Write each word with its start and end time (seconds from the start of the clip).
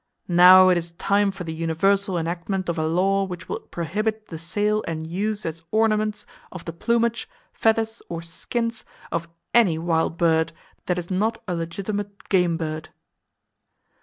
Now 0.27 0.69
it 0.69 0.77
is 0.79 0.93
time 0.93 1.29
for 1.29 1.43
the 1.43 1.53
universal 1.53 2.17
enactment 2.17 2.67
of 2.69 2.79
a 2.79 2.87
law 2.87 3.23
which 3.23 3.47
will 3.47 3.59
prohibit 3.59 4.29
the 4.29 4.39
sale 4.39 4.83
and 4.87 5.05
use 5.05 5.45
as 5.45 5.61
ornaments 5.69 6.25
of 6.51 6.65
the 6.65 6.73
plumage, 6.73 7.29
feathers 7.53 8.01
or 8.09 8.23
skins 8.23 8.83
of 9.11 9.29
any 9.53 9.77
wild 9.77 10.17
bird 10.17 10.53
that 10.87 10.97
is 10.97 11.11
not 11.11 11.43
a 11.47 11.53
legitimate 11.53 12.29
game 12.29 12.57
bird. 12.57 12.89